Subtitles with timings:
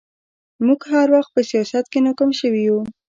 [0.65, 2.79] موږ هر وخت په سياست کې ناکام شوي يو